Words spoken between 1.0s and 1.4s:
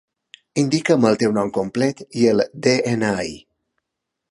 el teu